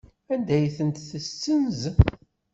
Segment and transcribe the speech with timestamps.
[0.33, 1.81] Anda ay tent-tessenz?